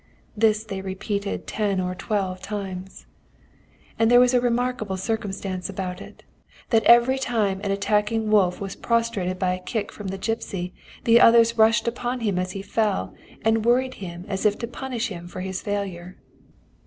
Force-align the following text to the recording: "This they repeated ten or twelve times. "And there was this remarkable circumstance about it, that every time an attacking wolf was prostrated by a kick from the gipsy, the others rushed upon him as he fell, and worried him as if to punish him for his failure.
"This 0.35 0.63
they 0.63 0.81
repeated 0.81 1.45
ten 1.45 1.79
or 1.79 1.93
twelve 1.93 2.41
times. 2.41 3.05
"And 3.99 4.09
there 4.09 4.19
was 4.19 4.31
this 4.31 4.41
remarkable 4.41 4.97
circumstance 4.97 5.69
about 5.69 6.01
it, 6.01 6.23
that 6.71 6.81
every 6.85 7.19
time 7.19 7.61
an 7.63 7.69
attacking 7.69 8.31
wolf 8.31 8.59
was 8.59 8.75
prostrated 8.75 9.37
by 9.37 9.53
a 9.53 9.61
kick 9.63 9.91
from 9.91 10.07
the 10.07 10.17
gipsy, 10.17 10.73
the 11.03 11.21
others 11.21 11.55
rushed 11.55 11.87
upon 11.87 12.21
him 12.21 12.39
as 12.39 12.53
he 12.53 12.63
fell, 12.63 13.13
and 13.45 13.63
worried 13.63 13.93
him 14.01 14.25
as 14.27 14.43
if 14.43 14.57
to 14.57 14.67
punish 14.67 15.09
him 15.09 15.27
for 15.27 15.41
his 15.41 15.61
failure. 15.61 16.17